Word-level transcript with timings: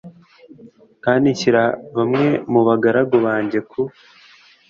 kandi 1.03 1.25
nshyira 1.33 1.63
bamwe 1.97 2.27
mu 2.51 2.61
bagaragu 2.67 3.15
banjye 3.25 3.59
ku 3.69 3.81